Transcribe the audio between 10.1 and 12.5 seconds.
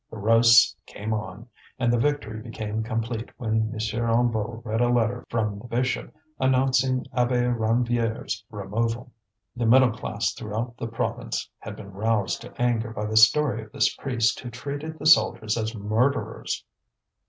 throughout the province had been roused